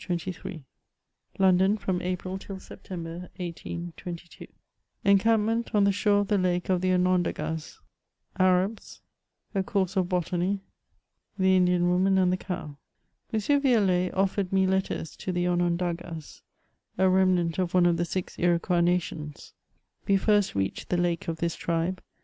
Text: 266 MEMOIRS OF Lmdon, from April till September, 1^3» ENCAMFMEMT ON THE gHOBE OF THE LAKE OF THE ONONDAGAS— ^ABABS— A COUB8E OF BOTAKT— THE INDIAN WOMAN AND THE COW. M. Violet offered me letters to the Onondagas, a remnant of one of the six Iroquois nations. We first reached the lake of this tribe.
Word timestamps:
266 0.03 0.43
MEMOIRS 0.43 0.63
OF 1.35 1.39
Lmdon, 1.39 1.79
from 1.79 2.01
April 2.01 2.39
till 2.39 2.59
September, 2.59 3.29
1^3» 3.39 4.47
ENCAMFMEMT 5.05 5.75
ON 5.75 5.83
THE 5.83 5.91
gHOBE 5.91 6.21
OF 6.21 6.27
THE 6.27 6.37
LAKE 6.39 6.69
OF 6.69 6.81
THE 6.81 6.89
ONONDAGAS— 6.91 7.79
^ABABS— 8.39 9.01
A 9.53 9.61
COUB8E 9.61 9.97
OF 9.97 10.05
BOTAKT— 10.09 10.59
THE 11.37 11.55
INDIAN 11.55 11.87
WOMAN 11.91 12.17
AND 12.17 12.33
THE 12.33 12.37
COW. 12.37 12.77
M. 13.31 13.61
Violet 13.61 14.11
offered 14.15 14.51
me 14.51 14.65
letters 14.65 15.15
to 15.17 15.31
the 15.31 15.45
Onondagas, 15.45 16.41
a 16.97 17.07
remnant 17.07 17.59
of 17.59 17.75
one 17.75 17.85
of 17.85 17.97
the 17.97 18.05
six 18.05 18.39
Iroquois 18.39 18.81
nations. 18.81 19.53
We 20.07 20.17
first 20.17 20.55
reached 20.55 20.89
the 20.89 20.97
lake 20.97 21.27
of 21.27 21.37
this 21.37 21.55
tribe. 21.55 22.01